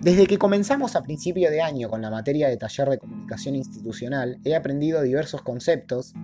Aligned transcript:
Desde 0.00 0.28
que 0.28 0.38
comenzamos 0.38 0.94
a 0.94 1.02
principio 1.02 1.50
de 1.50 1.60
año 1.60 1.88
con 1.88 2.00
la 2.00 2.08
materia 2.08 2.48
de 2.48 2.56
taller 2.56 2.88
de 2.88 2.98
comunicación 2.98 3.56
institucional, 3.56 4.38
he 4.44 4.54
aprendido 4.54 5.02
diversos 5.02 5.42
conceptos, 5.42 6.14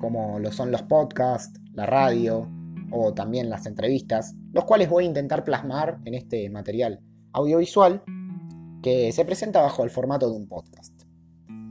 como 0.00 0.38
lo 0.38 0.52
son 0.52 0.70
los 0.70 0.82
podcasts, 0.82 1.60
la 1.72 1.84
radio 1.84 2.48
o 2.92 3.12
también 3.14 3.50
las 3.50 3.66
entrevistas, 3.66 4.36
los 4.52 4.64
cuales 4.64 4.88
voy 4.88 5.02
a 5.02 5.08
intentar 5.08 5.42
plasmar 5.42 5.98
en 6.04 6.14
este 6.14 6.48
material 6.48 7.00
audiovisual 7.32 8.04
que 8.84 9.10
se 9.10 9.24
presenta 9.24 9.62
bajo 9.62 9.82
el 9.82 9.90
formato 9.90 10.30
de 10.30 10.36
un 10.36 10.46
podcast. 10.46 10.94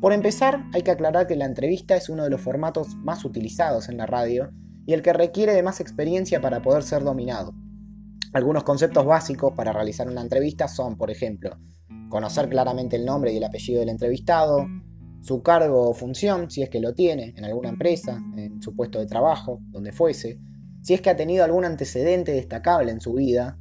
Por 0.02 0.12
empezar, 0.12 0.66
hay 0.74 0.82
que 0.82 0.92
aclarar 0.92 1.28
que 1.28 1.38
la 1.38 1.46
entrevista 1.46 1.96
es 1.96 2.10
uno 2.10 2.26
de 2.26 2.30
los 2.30 2.42
formatos 2.42 2.94
más 2.98 3.24
utilizados 3.24 3.88
en 3.88 3.96
la 3.96 4.06
radio 4.06 4.52
y 4.86 4.92
el 4.92 5.02
que 5.02 5.14
requiere 5.14 5.54
de 5.54 5.64
más 5.64 5.80
experiencia 5.80 6.42
para 6.42 6.62
poder 6.62 6.84
ser 6.84 7.06
dominado. 7.06 7.54
Algunos 8.38 8.64
conceptos 8.64 9.04
básicos 9.04 9.54
para 9.54 9.74
realizar 9.74 10.08
una 10.08 10.22
entrevista 10.22 10.68
son, 10.68 10.96
por 10.96 11.10
ejemplo, 11.10 11.58
conocer 12.08 12.48
claramente 12.48 12.96
el 12.96 13.04
nombre 13.04 13.34
y 13.34 13.38
el 13.38 13.44
apellido 13.44 13.80
del 13.80 13.90
entrevistado, 13.90 14.68
su 15.22 15.42
cargo 15.42 15.90
o 15.90 15.94
función, 15.96 16.48
si 16.52 16.62
es 16.62 16.70
que 16.70 16.80
lo 16.80 16.94
tiene, 16.94 17.34
en 17.36 17.46
alguna 17.46 17.70
empresa, 17.70 18.22
en 18.36 18.62
su 18.62 18.76
puesto 18.76 19.00
de 19.00 19.08
trabajo, 19.08 19.60
donde 19.72 19.92
fuese, 19.92 20.40
si 20.84 20.94
es 20.94 21.02
que 21.02 21.10
ha 21.10 21.16
tenido 21.16 21.44
algún 21.44 21.66
antecedente 21.66 22.32
destacable 22.32 22.92
en 22.92 23.02
su 23.02 23.14
vida. 23.14 23.58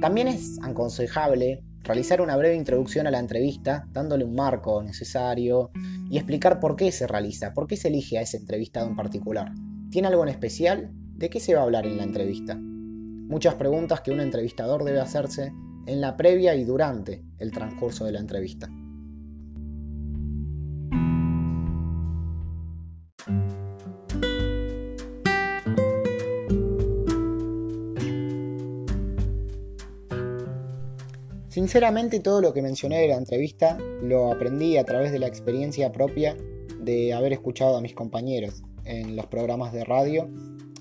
También 0.00 0.26
es 0.26 0.58
aconsejable 0.64 1.62
realizar 1.84 2.20
una 2.20 2.36
breve 2.36 2.56
introducción 2.56 3.06
a 3.06 3.12
la 3.12 3.20
entrevista, 3.20 3.86
dándole 3.92 4.24
un 4.24 4.34
marco 4.34 4.82
necesario 4.82 5.70
y 6.10 6.16
explicar 6.16 6.58
por 6.58 6.74
qué 6.74 6.90
se 6.90 7.06
realiza, 7.06 7.54
por 7.54 7.68
qué 7.68 7.76
se 7.76 7.86
elige 7.86 8.18
a 8.18 8.22
ese 8.22 8.38
entrevistado 8.38 8.88
en 8.88 8.96
particular. 8.96 9.52
¿Tiene 9.92 10.08
algo 10.08 10.24
en 10.24 10.30
especial? 10.30 10.90
¿De 10.92 11.30
qué 11.30 11.38
se 11.38 11.54
va 11.54 11.60
a 11.60 11.62
hablar 11.62 11.86
en 11.86 11.96
la 11.96 12.02
entrevista? 12.02 12.58
Muchas 13.26 13.54
preguntas 13.54 14.00
que 14.02 14.10
un 14.10 14.20
entrevistador 14.20 14.84
debe 14.84 15.00
hacerse 15.00 15.52
en 15.86 16.00
la 16.00 16.16
previa 16.16 16.54
y 16.54 16.64
durante 16.64 17.24
el 17.38 17.50
transcurso 17.52 18.04
de 18.04 18.12
la 18.12 18.20
entrevista. 18.20 18.68
Sinceramente 31.48 32.18
todo 32.20 32.40
lo 32.40 32.52
que 32.52 32.62
mencioné 32.62 33.00
de 33.00 33.08
la 33.08 33.16
entrevista 33.16 33.78
lo 34.02 34.32
aprendí 34.32 34.76
a 34.76 34.84
través 34.84 35.12
de 35.12 35.20
la 35.20 35.28
experiencia 35.28 35.92
propia 35.92 36.36
de 36.80 37.14
haber 37.14 37.32
escuchado 37.32 37.76
a 37.76 37.80
mis 37.80 37.94
compañeros 37.94 38.62
en 38.84 39.14
los 39.16 39.26
programas 39.26 39.72
de 39.72 39.84
radio 39.84 40.28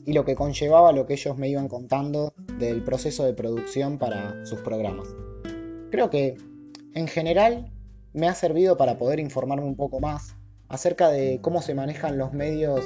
y 0.05 0.13
lo 0.13 0.25
que 0.25 0.35
conllevaba 0.35 0.91
lo 0.91 1.05
que 1.05 1.13
ellos 1.13 1.37
me 1.37 1.49
iban 1.49 1.67
contando 1.67 2.33
del 2.59 2.83
proceso 2.83 3.23
de 3.25 3.33
producción 3.33 3.97
para 3.97 4.45
sus 4.45 4.59
programas. 4.59 5.07
Creo 5.91 6.09
que 6.09 6.37
en 6.93 7.07
general 7.07 7.71
me 8.13 8.27
ha 8.27 8.35
servido 8.35 8.77
para 8.77 8.97
poder 8.97 9.19
informarme 9.19 9.65
un 9.65 9.75
poco 9.75 9.99
más 9.99 10.35
acerca 10.67 11.09
de 11.09 11.39
cómo 11.41 11.61
se 11.61 11.75
manejan 11.75 12.17
los 12.17 12.33
medios 12.33 12.81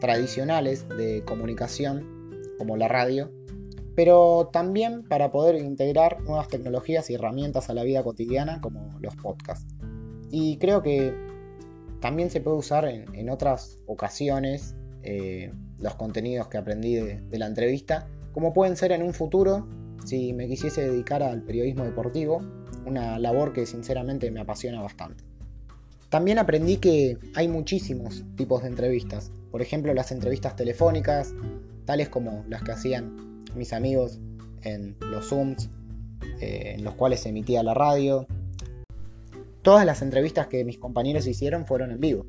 tradicionales 0.00 0.88
de 0.88 1.22
comunicación 1.24 2.06
como 2.58 2.76
la 2.76 2.88
radio 2.88 3.30
pero 3.94 4.50
también 4.52 5.04
para 5.04 5.30
poder 5.30 5.56
integrar 5.56 6.20
nuevas 6.22 6.48
tecnologías 6.48 7.10
y 7.10 7.14
herramientas 7.14 7.70
a 7.70 7.74
la 7.74 7.84
vida 7.84 8.02
cotidiana 8.02 8.60
como 8.60 8.98
los 9.00 9.14
podcasts. 9.16 9.74
Y 10.30 10.58
creo 10.58 10.82
que 10.82 11.14
también 12.00 12.30
se 12.30 12.40
puede 12.40 12.56
usar 12.56 12.86
en, 12.86 13.30
otras 13.30 13.78
ocasiones 13.86 14.74
eh, 15.02 15.52
los 15.78 15.94
contenidos 15.94 16.48
que 16.48 16.58
aprendí 16.58 16.94
de, 16.94 17.38
la 17.38 17.46
entrevista, 17.46 18.06
como 18.32 18.52
pueden 18.52 18.76
ser 18.76 18.92
en 18.92 19.02
un 19.02 19.14
futuro 19.14 19.66
si 20.04 20.32
me 20.32 20.46
quisiese 20.46 20.88
dedicar 20.88 21.22
al 21.22 21.42
periodismo 21.42 21.84
deportivo, 21.84 22.42
una 22.84 23.18
labor 23.18 23.52
que 23.52 23.64
sinceramente 23.64 24.30
me 24.30 24.40
apasiona 24.40 24.82
bastante. 24.82 25.24
También 26.10 26.38
aprendí 26.38 26.76
que 26.76 27.18
hay 27.34 27.48
muchísimos 27.48 28.24
tipos 28.36 28.62
de 28.62 28.68
entrevistas, 28.68 29.32
por 29.50 29.62
ejemplo 29.62 29.94
las 29.94 30.12
entrevistas 30.12 30.56
telefónicas, 30.56 31.34
tales 31.86 32.08
como 32.08 32.44
las 32.48 32.62
que 32.62 32.72
hacían 32.72 33.44
mis 33.54 33.72
amigos 33.72 34.20
en 34.62 34.96
los 35.00 35.28
Zooms 35.28 35.70
eh, 36.40 36.74
en 36.76 36.84
los 36.84 36.94
cuales 36.94 37.20
se 37.20 37.30
emitía 37.30 37.62
la 37.62 37.74
radio. 37.74 38.26
Todas 39.62 39.86
las 39.86 40.02
entrevistas 40.02 40.46
que 40.46 40.64
mis 40.64 40.78
compañeros 40.78 41.26
hicieron 41.26 41.66
fueron 41.66 41.90
en 41.90 42.00
vivo. 42.00 42.26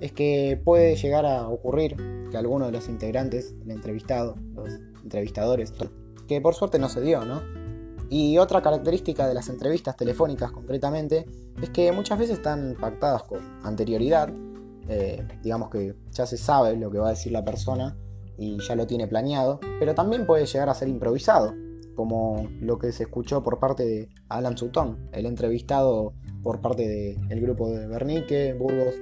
Es 0.00 0.12
que 0.12 0.60
puede 0.64 0.96
llegar 0.96 1.26
a 1.26 1.48
ocurrir 1.48 1.96
que 2.30 2.36
alguno 2.36 2.66
de 2.66 2.72
los 2.72 2.88
integrantes, 2.88 3.54
el 3.62 3.70
entrevistado, 3.70 4.36
los 4.54 4.68
entrevistadores, 5.02 5.72
que 6.26 6.40
por 6.40 6.54
suerte 6.54 6.78
no 6.78 6.88
se 6.88 7.00
dio, 7.00 7.24
¿no? 7.24 7.42
Y 8.10 8.38
otra 8.38 8.62
característica 8.62 9.26
de 9.26 9.34
las 9.34 9.48
entrevistas 9.48 9.96
telefónicas 9.96 10.50
concretamente 10.50 11.26
es 11.60 11.70
que 11.70 11.92
muchas 11.92 12.18
veces 12.18 12.38
están 12.38 12.76
pactadas 12.80 13.22
con 13.24 13.40
anterioridad, 13.62 14.32
eh, 14.88 15.26
digamos 15.42 15.68
que 15.68 15.94
ya 16.12 16.26
se 16.26 16.38
sabe 16.38 16.76
lo 16.76 16.90
que 16.90 16.98
va 16.98 17.08
a 17.08 17.10
decir 17.10 17.32
la 17.32 17.44
persona 17.44 17.96
y 18.38 18.58
ya 18.66 18.76
lo 18.76 18.86
tiene 18.86 19.08
planeado, 19.08 19.60
pero 19.78 19.94
también 19.94 20.26
puede 20.26 20.46
llegar 20.46 20.70
a 20.70 20.74
ser 20.74 20.88
improvisado, 20.88 21.54
como 21.94 22.48
lo 22.60 22.78
que 22.78 22.92
se 22.92 23.02
escuchó 23.02 23.42
por 23.42 23.58
parte 23.58 23.84
de 23.84 24.08
Alan 24.28 24.56
Sutton, 24.56 25.10
el 25.12 25.26
entrevistado 25.26 26.14
por 26.42 26.60
parte 26.60 26.88
del 26.88 27.40
grupo 27.40 27.68
de 27.68 27.88
Bernique, 27.88 28.54
Burgos, 28.54 28.94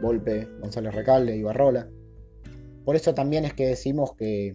Volpe, 0.00 0.48
González 0.60 0.94
Recalde 0.94 1.36
y 1.36 1.42
Barrola. 1.42 1.88
Por 2.84 2.96
eso 2.96 3.14
también 3.14 3.44
es 3.44 3.54
que 3.54 3.66
decimos 3.66 4.12
que 4.16 4.54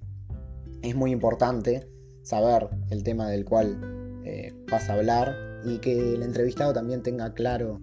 es 0.82 0.96
muy 0.96 1.12
importante 1.12 1.88
saber 2.24 2.70
el 2.90 3.04
tema 3.04 3.30
del 3.30 3.46
cual 3.46 4.22
eh, 4.26 4.54
vas 4.70 4.90
a 4.90 4.94
hablar 4.94 5.36
y 5.66 5.80
que 5.80 6.14
el 6.14 6.24
entrevistado 6.24 6.74
también 6.74 7.04
tenga 7.04 7.34
claro 7.34 7.82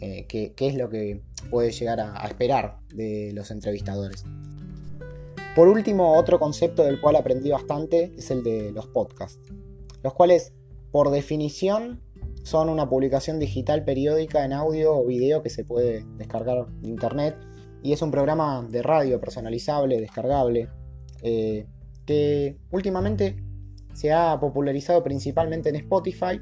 eh, 0.00 0.26
qué, 0.28 0.54
es 0.56 0.74
lo 0.74 0.88
que 0.88 1.22
puede 1.50 1.72
llegar 1.72 2.00
a 2.00 2.26
esperar 2.26 2.78
de 2.94 3.32
los 3.34 3.50
entrevistadores. 3.50 4.24
Por 5.54 5.66
último, 5.66 6.16
otro 6.16 6.38
concepto 6.38 6.84
del 6.84 7.00
cual 7.00 7.16
aprendí 7.16 7.50
bastante 7.50 8.12
es 8.16 8.30
el 8.30 8.44
de 8.44 8.70
los 8.70 8.86
podcasts, 8.86 9.40
los 10.02 10.14
cuales, 10.14 10.52
por 10.92 11.10
definición, 11.10 12.00
son 12.42 12.68
una 12.68 12.88
publicación 12.88 13.38
digital 13.38 13.84
periódica 13.84 14.44
en 14.44 14.52
audio 14.52 14.96
o 14.96 15.06
video 15.06 15.42
que 15.42 15.50
se 15.50 15.64
puede 15.64 16.04
descargar 16.16 16.66
de 16.66 16.88
internet 16.88 17.36
y 17.82 17.92
es 17.92 18.02
un 18.02 18.10
programa 18.10 18.66
de 18.68 18.82
radio 18.82 19.20
personalizable, 19.20 20.00
descargable, 20.00 20.68
eh, 21.22 21.66
que 22.06 22.56
últimamente 22.70 23.36
se 23.92 24.12
ha 24.12 24.38
popularizado 24.40 25.02
principalmente 25.02 25.68
en 25.68 25.76
Spotify, 25.76 26.40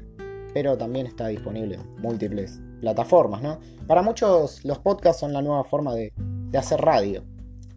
pero 0.53 0.77
también 0.77 1.05
está 1.05 1.27
disponible 1.27 1.75
en 1.75 2.01
múltiples 2.01 2.59
plataformas. 2.81 3.41
¿no? 3.41 3.59
Para 3.87 4.01
muchos 4.01 4.65
los 4.65 4.79
podcasts 4.79 5.19
son 5.19 5.33
la 5.33 5.41
nueva 5.41 5.63
forma 5.63 5.93
de 5.95 6.11
hacer 6.57 6.81
radio 6.81 7.23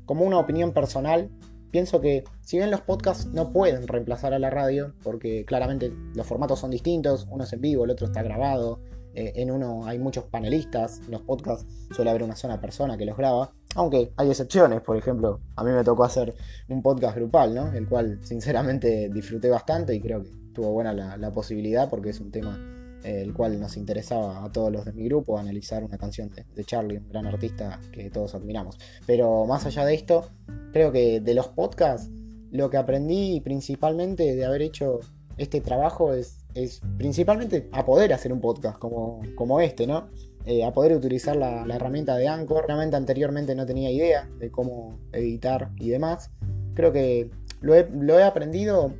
como 0.05 0.25
una 0.25 0.39
opinión 0.39 0.73
personal, 0.73 1.31
pienso 1.73 2.01
que 2.01 2.23
si 2.43 2.59
bien 2.59 2.71
los 2.71 2.83
podcasts 2.83 3.27
no 3.33 3.53
pueden 3.53 3.89
reemplazar 3.89 4.35
a 4.35 4.39
la 4.39 4.51
radio, 4.51 4.95
porque 5.03 5.45
claramente 5.45 5.93
los 6.15 6.27
formatos 6.27 6.61
son 6.61 6.71
distintos, 6.71 7.27
uno 7.31 7.43
es 7.43 7.53
en 7.53 7.61
vivo, 7.61 7.85
el 7.85 7.91
otro 7.91 8.07
está 8.07 8.23
grabado, 8.23 8.81
eh, 9.15 9.33
en 9.37 9.51
uno 9.51 9.85
hay 9.87 9.99
muchos 9.99 10.25
panelistas, 10.25 11.01
los 11.09 11.23
podcasts 11.23 11.67
suele 11.91 12.11
haber 12.11 12.23
una 12.23 12.37
sola 12.37 12.61
persona 12.61 12.97
que 12.97 13.07
los 13.07 13.17
graba, 13.17 13.53
aunque 13.75 14.13
hay 14.17 14.29
excepciones, 14.29 14.83
por 14.83 14.97
ejemplo, 14.97 15.41
a 15.57 15.65
mí 15.65 15.73
me 15.73 15.83
tocó 15.83 16.05
hacer 16.05 16.35
un 16.69 16.83
podcast 16.83 17.17
grupal, 17.17 17.55
¿no? 17.55 17.73
El 17.73 17.89
cual 17.89 18.19
sinceramente 18.23 19.09
disfruté 19.13 19.49
bastante 19.49 19.95
y 19.95 20.01
creo 20.01 20.23
que 20.23 20.31
tuvo 20.55 20.71
buena 20.73 20.93
la 20.93 21.33
posibilidad 21.33 21.89
porque 21.89 22.11
es 22.11 22.21
un 22.21 22.31
tema 22.31 22.82
el 23.05 23.33
cual 23.35 23.59
nos 23.61 23.77
interesaba 23.77 24.45
a 24.45 24.53
todos 24.53 24.73
los 24.73 24.85
de 24.85 24.93
mi 24.93 25.05
grupo 25.05 25.39
analizar 25.39 25.83
una 25.85 25.99
canción 25.99 26.31
de, 26.31 26.65
Charlie, 26.65 26.99
un 26.99 27.09
gran 27.09 27.27
artista 27.27 27.81
que 27.93 28.11
todos 28.11 28.35
admiramos. 28.35 28.79
Pero 29.07 29.47
más 29.47 29.67
allá 29.67 29.85
de 29.85 29.95
esto, 29.95 30.31
creo 30.73 30.93
que 30.93 31.21
de 31.21 31.35
los 31.35 31.49
podcasts, 31.49 32.11
lo 32.51 32.71
que 32.71 32.77
aprendí 32.77 33.41
principalmente 33.41 34.35
de 34.35 34.45
haber 34.45 34.63
hecho 34.63 35.01
este 35.39 35.61
trabajo 35.61 36.13
es, 36.13 36.45
es 36.55 36.81
principalmente 36.99 37.69
a 37.73 37.85
poder 37.85 38.13
hacer 38.13 38.33
un 38.33 38.41
podcast 38.41 38.79
como, 38.79 39.21
como 39.35 39.61
este, 39.61 39.87
¿no? 39.87 40.11
Eh, 40.45 40.65
a 40.65 40.73
poder 40.73 40.95
utilizar 40.97 41.37
la, 41.37 41.65
herramienta 41.75 42.17
de 42.17 42.29
Anchor. 42.29 42.67
Realmente 42.67 42.97
anteriormente 42.97 43.55
no 43.55 43.65
tenía 43.65 43.91
idea 43.91 44.29
de 44.39 44.51
cómo 44.51 44.99
editar 45.13 45.71
y 45.79 45.89
demás. 45.89 46.31
Creo 46.75 46.93
que 46.93 47.31
lo 47.61 47.75
he, 47.75 48.25
aprendido 48.25 48.93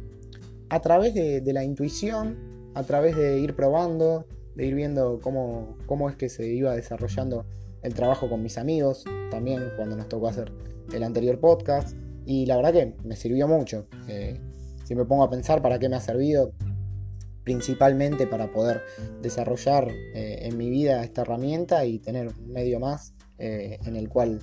a 0.71 0.81
través 0.81 1.15
de 1.15 1.53
la 1.53 1.65
intuición 1.65 2.52
a 2.75 2.83
través 2.85 3.17
de 3.17 3.39
ir 3.39 3.55
probando, 3.55 4.27
de 4.55 4.67
ir 4.67 4.75
viendo 4.75 5.21
cómo, 5.23 5.77
cómo 5.87 6.09
es 6.09 6.17
que 6.17 6.29
se 6.29 6.47
iba 6.47 6.75
desarrollando 6.75 7.47
el 7.83 7.95
trabajo 7.95 8.29
con 8.29 8.43
mis 8.43 8.59
amigos, 8.59 9.05
también 9.31 9.73
cuando 9.77 9.97
nos 9.97 10.09
tocó 10.09 10.29
hacer 10.29 10.53
el 10.93 11.03
anterior 11.03 11.39
podcast. 11.39 11.97
Y 12.25 12.47
la 12.47 12.57
verdad 12.57 12.73
que 12.73 12.95
me 13.05 13.17
sirvió 13.17 13.49
mucho. 13.49 13.87
Eh, 14.09 14.39
si 14.85 14.95
me 14.95 15.05
pongo 15.05 15.25
a 15.25 15.31
pensar 15.31 15.61
para 15.61 15.79
qué 15.79 15.89
me 15.89 15.97
ha 15.97 16.01
servido, 16.01 16.53
principalmente 17.45 18.27
para 18.29 18.53
poder 18.53 18.83
desarrollar 19.21 19.89
eh, 19.91 20.41
en 20.43 20.57
mi 20.57 20.71
vida 20.71 21.03
esta 21.03 21.23
herramienta 21.23 21.85
y 21.85 21.99
tener 21.99 22.29
un 22.29 22.53
medio 22.53 22.79
más 22.79 23.15
eh, 23.39 23.81
en 23.85 23.97
el 23.97 24.09
cual 24.09 24.39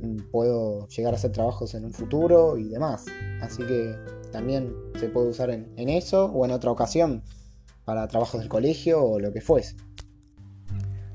mm, 0.00 0.30
puedo 0.30 0.86
llegar 0.86 1.14
a 1.14 1.16
hacer 1.16 1.32
trabajos 1.32 1.74
en 1.74 1.84
un 1.84 1.92
futuro 1.92 2.56
y 2.56 2.68
demás. 2.68 3.06
Así 3.40 3.64
que 3.64 3.96
también 4.30 4.72
se 5.00 5.08
puede 5.08 5.28
usar 5.28 5.50
en 5.50 5.88
eso 5.88 6.26
o 6.26 6.44
en 6.44 6.52
otra 6.52 6.70
ocasión 6.70 7.24
para 7.90 8.06
trabajos 8.06 8.38
del 8.38 8.48
colegio 8.48 9.02
o 9.04 9.18
lo 9.18 9.32
que 9.32 9.40
fuese. 9.40 9.74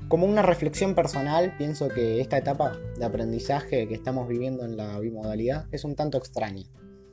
Como 0.08 0.26
una 0.26 0.42
reflexión 0.42 0.94
personal, 0.94 1.56
pienso 1.56 1.88
que 1.88 2.20
esta 2.20 2.36
etapa 2.36 2.76
de 2.98 3.04
aprendizaje 3.06 3.88
que 3.88 3.94
estamos 3.94 4.28
viviendo 4.28 4.62
en 4.62 4.76
la 4.76 5.00
bimodalidad 5.00 5.68
es 5.72 5.84
un 5.84 5.94
tanto 5.94 6.18
extraña. 6.18 6.66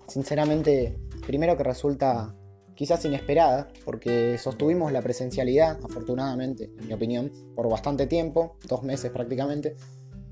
Sinceramente, 0.10 1.00
primero 1.26 1.56
que 1.56 1.64
resulta 1.64 2.36
quizás 2.76 3.06
inesperada, 3.06 3.70
porque 3.86 4.38
sostuvimos 4.38 4.92
la 4.92 5.02
presencialidad, 5.02 5.80
afortunadamente, 5.82 6.70
en 6.78 6.88
mi 6.88 6.94
opinión, 6.94 7.32
por 7.56 7.70
bastante 7.70 8.06
tiempo, 8.06 8.58
dos 8.68 8.84
meses 8.84 9.12
prácticamente, 9.12 9.78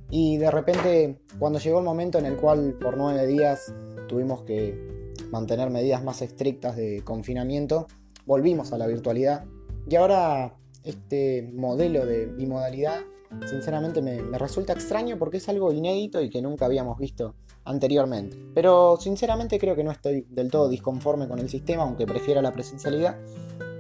y 0.10 0.36
de 0.36 0.52
repente, 0.52 1.22
cuando 1.40 1.58
llegó 1.58 1.80
el 1.80 1.86
momento 1.86 2.20
en 2.20 2.26
el 2.26 2.36
cual 2.36 2.78
por 2.82 2.98
nueve 2.98 3.26
días 3.28 3.74
tuvimos 4.10 4.44
que 4.44 5.14
mantener 5.32 5.70
medidas 5.70 6.04
más 6.04 6.22
estrictas 6.22 6.76
de 6.76 7.02
confinamiento, 7.06 7.88
volvimos 8.32 8.72
a 8.72 8.78
la 8.78 8.88
virtualidad. 8.88 9.44
Y 9.90 9.98
ahora 9.98 10.56
este 10.86 11.52
modelo 11.54 12.06
de 12.06 12.28
bimodalidad, 12.28 13.02
sinceramente 13.46 14.02
me, 14.02 14.22
resulta 14.38 14.72
extraño 14.72 15.18
porque 15.18 15.38
es 15.38 15.50
algo 15.50 15.74
inédito 15.74 16.22
y 16.22 16.30
que 16.30 16.42
nunca 16.42 16.66
habíamos 16.66 16.98
visto 16.98 17.36
anteriormente. 17.66 18.38
Pero 18.56 18.96
sinceramente 18.96 19.60
creo 19.60 19.76
que 19.76 19.84
no 19.84 19.92
estoy 19.92 20.26
del 20.30 20.50
todo 20.50 20.70
disconforme 20.70 21.28
con 21.28 21.40
el 21.40 21.50
sistema, 21.50 21.84
aunque 21.84 22.06
prefiera 22.06 22.42
la 22.42 22.54
presencialidad, 22.54 23.20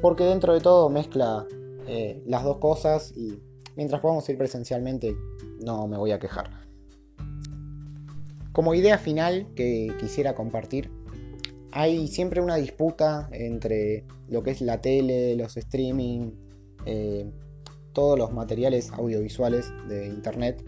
porque 0.01 0.25
dentro 0.25 0.53
de 0.53 0.59
todo 0.59 0.89
mezcla 0.89 1.48
eh, 1.88 2.21
las 2.27 2.44
dos 2.44 2.57
cosas 2.57 3.13
y 3.15 3.42
mientras 3.77 4.01
podamos 4.01 4.27
ir 4.27 4.38
presencialmente 4.38 5.15
no 5.63 5.88
me 5.88 5.98
voy 5.98 6.12
a 6.12 6.19
quejar. 6.19 6.50
Como 8.51 8.75
idea 8.75 8.98
final 8.98 9.48
que 9.56 9.95
quisiera 9.98 10.36
compartir, 10.36 10.92
hay 11.72 12.08
siempre 12.08 12.42
una 12.42 12.56
disputa 12.56 13.30
entre 13.32 14.06
lo 14.28 14.44
que 14.44 14.52
es 14.52 14.62
la 14.62 14.82
tele, 14.82 15.36
los 15.36 15.58
streaming, 15.58 16.32
eh, 16.86 17.30
todos 17.94 18.18
los 18.18 18.32
materiales 18.32 18.92
audiovisuales 18.92 19.72
de 19.88 20.08
internet 20.08 20.64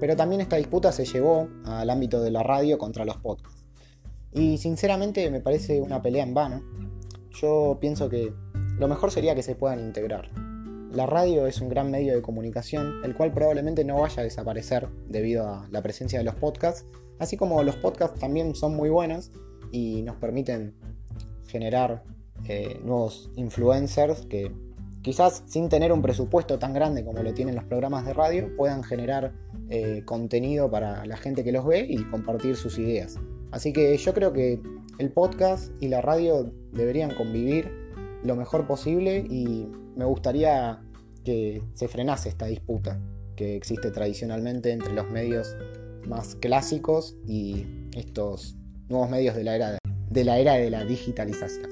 pero 0.00 0.16
también 0.16 0.40
esta 0.40 0.56
disputa 0.56 0.92
se 0.92 1.04
llevó 1.04 1.48
al 1.64 1.88
ámbito 1.90 2.20
de 2.22 2.30
la 2.30 2.42
radio 2.42 2.78
contra 2.78 3.04
los 3.04 3.16
podcasts. 3.18 3.64
Y 4.32 4.58
sinceramente 4.58 5.30
me 5.30 5.40
parece 5.40 5.80
una 5.80 6.02
pelea 6.02 6.24
en 6.24 6.34
vano. 6.34 6.62
Yo 7.30 7.78
pienso 7.80 8.08
que 8.08 8.32
lo 8.78 8.88
mejor 8.88 9.10
sería 9.10 9.34
que 9.34 9.42
se 9.42 9.54
puedan 9.54 9.80
integrar. 9.80 10.30
La 10.92 11.06
radio 11.06 11.46
es 11.46 11.60
un 11.60 11.68
gran 11.68 11.90
medio 11.90 12.14
de 12.14 12.22
comunicación, 12.22 13.04
el 13.04 13.14
cual 13.14 13.32
probablemente 13.32 13.84
no 13.84 14.00
vaya 14.00 14.20
a 14.20 14.24
desaparecer 14.24 14.88
debido 15.08 15.48
a 15.48 15.66
la 15.70 15.82
presencia 15.82 16.18
de 16.18 16.24
los 16.24 16.34
podcasts, 16.34 16.86
así 17.18 17.36
como 17.36 17.62
los 17.62 17.76
podcasts 17.76 18.18
también 18.18 18.54
son 18.54 18.76
muy 18.76 18.88
buenos 18.88 19.30
y 19.72 20.02
nos 20.02 20.16
permiten 20.16 20.74
generar 21.46 22.02
eh, 22.48 22.80
nuevos 22.84 23.30
influencers 23.36 24.26
que 24.26 24.52
quizás 25.02 25.44
sin 25.46 25.68
tener 25.68 25.92
un 25.92 26.02
presupuesto 26.02 26.58
tan 26.58 26.72
grande 26.72 27.04
como 27.04 27.22
lo 27.22 27.32
tienen 27.32 27.54
los 27.54 27.64
programas 27.64 28.04
de 28.04 28.12
radio, 28.12 28.54
puedan 28.56 28.82
generar 28.82 29.32
eh, 29.70 30.02
contenido 30.04 30.70
para 30.70 31.06
la 31.06 31.16
gente 31.16 31.44
que 31.44 31.52
los 31.52 31.64
ve 31.64 31.86
y 31.88 32.04
compartir 32.04 32.56
sus 32.56 32.78
ideas. 32.78 33.16
Así 33.52 33.72
que 33.72 33.96
yo 33.96 34.12
creo 34.14 34.32
que 34.32 34.60
el 34.98 35.10
podcast 35.12 35.70
y 35.80 35.88
la 35.88 36.00
radio 36.00 36.52
deberían 36.72 37.14
convivir 37.14 37.70
lo 38.24 38.34
mejor 38.34 38.66
posible 38.66 39.18
y 39.30 39.68
me 39.94 40.04
gustaría 40.04 40.82
que 41.24 41.62
se 41.74 41.88
frenase 41.88 42.28
esta 42.28 42.46
disputa 42.46 43.00
que 43.36 43.56
existe 43.56 43.90
tradicionalmente 43.90 44.72
entre 44.72 44.92
los 44.92 45.08
medios 45.10 45.56
más 46.06 46.34
clásicos 46.36 47.16
y 47.26 47.66
estos 47.94 48.56
nuevos 48.88 49.10
medios 49.10 49.34
de 49.34 49.44
la 49.44 49.56
era 49.56 49.78
de 50.10 50.24
la, 50.24 50.38
era 50.38 50.54
de 50.54 50.70
la 50.70 50.84
digitalización. 50.84 51.70